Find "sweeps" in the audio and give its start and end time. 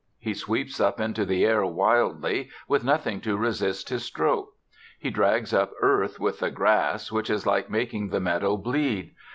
0.33-0.79